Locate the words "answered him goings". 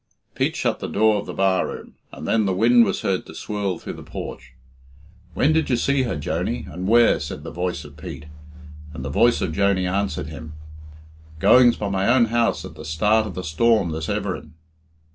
9.85-11.75